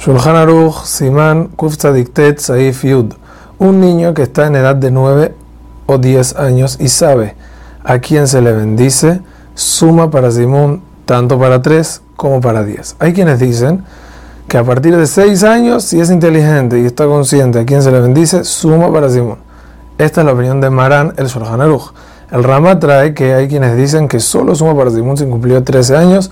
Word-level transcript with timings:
Shulchan 0.00 0.34
Aruch, 0.34 0.86
Siman, 0.86 1.48
Kufta 1.48 1.92
Saif 2.38 2.84
Yud. 2.84 3.12
Un 3.58 3.82
niño 3.82 4.14
que 4.14 4.22
está 4.22 4.46
en 4.46 4.56
edad 4.56 4.74
de 4.74 4.90
9 4.90 5.34
o 5.84 5.98
10 5.98 6.36
años 6.36 6.78
y 6.80 6.88
sabe 6.88 7.36
a 7.84 7.98
quién 7.98 8.26
se 8.26 8.40
le 8.40 8.52
bendice, 8.52 9.20
suma 9.54 10.10
para 10.10 10.30
Simón 10.30 10.80
tanto 11.04 11.38
para 11.38 11.60
3 11.60 12.00
como 12.16 12.40
para 12.40 12.64
10. 12.64 12.96
Hay 12.98 13.12
quienes 13.12 13.40
dicen 13.40 13.84
que 14.48 14.56
a 14.56 14.64
partir 14.64 14.96
de 14.96 15.06
6 15.06 15.44
años, 15.44 15.84
si 15.84 16.00
es 16.00 16.10
inteligente 16.10 16.80
y 16.80 16.86
está 16.86 17.04
consciente 17.04 17.58
a 17.58 17.66
quién 17.66 17.82
se 17.82 17.92
le 17.92 18.00
bendice, 18.00 18.44
suma 18.44 18.90
para 18.90 19.10
Simón. 19.10 19.36
Esta 19.98 20.22
es 20.22 20.24
la 20.24 20.32
opinión 20.32 20.62
de 20.62 20.70
Maran 20.70 21.12
el 21.18 21.26
Shulchan 21.26 21.60
Aruch. 21.60 21.92
El 22.30 22.42
Rama 22.42 22.78
trae 22.78 23.12
que 23.12 23.34
hay 23.34 23.48
quienes 23.48 23.76
dicen 23.76 24.08
que 24.08 24.18
solo 24.18 24.54
suma 24.54 24.74
para 24.74 24.90
Simón 24.90 25.18
si 25.18 25.26
cumplió 25.26 25.62
13 25.62 25.94
años, 25.94 26.30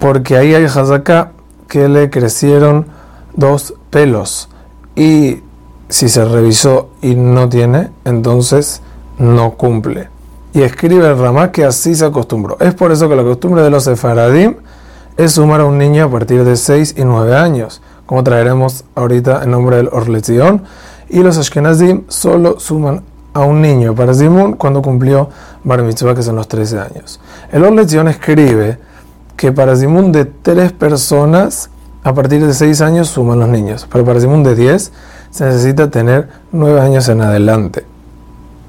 porque 0.00 0.36
ahí 0.36 0.52
hay 0.52 0.64
Hazaká 0.64 1.30
que 1.68 1.88
le 1.88 2.10
crecieron 2.10 2.86
dos 3.34 3.74
pelos. 3.90 4.48
Y 4.94 5.42
si 5.88 6.08
se 6.08 6.24
revisó 6.24 6.90
y 7.02 7.14
no 7.14 7.48
tiene, 7.48 7.90
entonces 8.04 8.82
no 9.18 9.52
cumple. 9.52 10.08
Y 10.52 10.62
escribe 10.62 11.06
el 11.06 11.18
Ramá 11.18 11.52
que 11.52 11.64
así 11.64 11.94
se 11.94 12.06
acostumbró. 12.06 12.56
Es 12.60 12.74
por 12.74 12.90
eso 12.90 13.08
que 13.08 13.16
la 13.16 13.22
costumbre 13.22 13.62
de 13.62 13.70
los 13.70 13.84
sefaradim 13.84 14.56
es 15.16 15.32
sumar 15.32 15.60
a 15.60 15.64
un 15.66 15.78
niño 15.78 16.04
a 16.04 16.10
partir 16.10 16.44
de 16.44 16.56
6 16.56 16.94
y 16.96 17.04
9 17.04 17.36
años, 17.36 17.82
como 18.06 18.24
traeremos 18.24 18.84
ahorita 18.94 19.42
en 19.42 19.50
nombre 19.50 19.76
del 19.76 19.88
Orlezion. 19.92 20.62
Y 21.08 21.20
los 21.20 21.38
ashkenazim 21.38 22.04
solo 22.08 22.58
suman 22.58 23.02
a 23.32 23.40
un 23.40 23.60
niño 23.60 23.94
para 23.94 24.14
Zimun 24.14 24.54
cuando 24.54 24.80
cumplió 24.80 25.28
Bar 25.62 25.82
Mitzvah, 25.82 26.14
que 26.14 26.22
son 26.22 26.36
los 26.36 26.48
13 26.48 26.78
años. 26.78 27.20
El 27.52 27.64
Orlezion 27.64 28.08
escribe 28.08 28.78
que 29.36 29.52
para 29.52 29.76
Zimun 29.76 30.12
de 30.12 30.24
3 30.24 30.72
personas, 30.72 31.70
a 32.02 32.14
partir 32.14 32.44
de 32.44 32.54
6 32.54 32.80
años 32.80 33.08
suman 33.08 33.38
los 33.40 33.48
niños, 33.48 33.86
pero 33.90 34.04
para 34.04 34.20
Zimun 34.20 34.42
de 34.42 34.54
10 34.54 34.92
se 35.30 35.44
necesita 35.44 35.90
tener 35.90 36.28
9 36.52 36.80
años 36.80 37.08
en 37.08 37.20
adelante. 37.20 37.84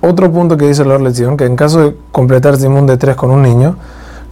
Otro 0.02 0.32
punto 0.32 0.58
que 0.58 0.68
dice 0.68 0.86
la 0.86 0.98
lección, 0.98 1.38
que 1.38 1.46
en 1.46 1.56
caso 1.56 1.80
de 1.80 1.98
completar 2.12 2.58
Zimun 2.58 2.86
de 2.86 2.98
3 2.98 3.16
con 3.16 3.32
un 3.32 3.42
niño, 3.42 3.78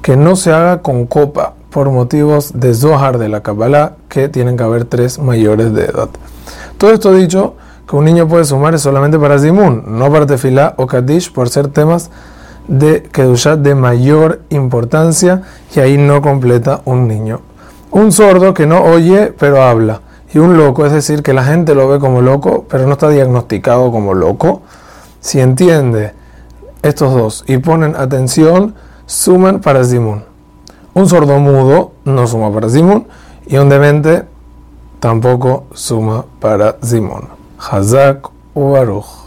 que 0.02 0.16
no 0.16 0.36
se 0.36 0.52
haga 0.52 0.81
con 0.81 1.05
copa 1.08 1.53
por 1.69 1.89
motivos 1.89 2.52
de 2.53 2.73
Zohar 2.73 3.17
de 3.17 3.30
la 3.30 3.42
Kabbalah, 3.42 3.94
que 4.09 4.30
tienen 4.30 4.58
que 4.58 4.64
haber 4.64 4.86
3 4.86 5.20
mayores 5.20 5.73
de 5.73 5.86
edad. 5.86 6.09
Todo 6.77 6.92
esto 6.92 7.14
dicho, 7.14 7.55
que 7.88 7.95
un 7.95 8.05
niño 8.05 8.27
puede 8.27 8.45
sumar 8.45 8.75
es 8.75 8.81
solamente 8.81 9.17
para 9.17 9.39
Zimun, 9.39 9.83
no 9.97 10.11
para 10.11 10.25
Tefilá 10.25 10.73
o 10.77 10.88
Kaddish, 10.88 11.31
por 11.31 11.49
ser 11.49 11.67
temas 11.67 12.09
de 12.67 13.03
Kedushat 13.03 13.59
de 13.59 13.75
mayor 13.75 14.41
importancia, 14.49 15.44
y 15.75 15.80
ahí 15.80 15.97
no 15.97 16.21
completa 16.21 16.81
un 16.85 17.08
niño. 17.08 17.41
Un 17.91 18.11
sordo 18.11 18.53
que 18.53 18.66
no 18.66 18.83
oye, 18.83 19.33
pero 19.38 19.61
habla 19.61 20.02
y 20.35 20.38
un 20.38 20.58
loco, 20.58 20.86
es 20.86 20.91
decir, 20.91 21.23
que 21.23 21.33
la 21.33 21.45
gente 21.45 21.73
lo 21.75 21.88
ve 21.88 21.97
como 21.97 22.21
loco, 22.21 22.66
pero 22.69 22.86
no 22.86 22.93
está 22.93 23.08
diagnosticado 23.08 23.89
como 23.89 24.13
loco, 24.13 24.63
si 25.21 25.39
entiende 25.39 26.11
estos 26.81 27.13
dos 27.13 27.45
y 27.47 27.58
ponen 27.58 27.95
atención, 27.95 28.75
suman 29.05 29.61
para 29.61 29.86
Simón. 29.86 30.25
Un 30.93 31.08
sordo 31.08 31.39
mudo 31.39 31.93
no 32.03 32.27
suma 32.27 32.53
para 32.53 32.67
Simón 32.67 33.08
y 33.47 33.55
un 33.55 33.69
demente 33.69 34.23
tampoco 34.99 35.67
suma 35.73 36.25
para 36.41 36.80
Simón. 36.81 37.30
Hazak 37.58 38.30
u 38.53 38.71
Baruch. 38.71 39.25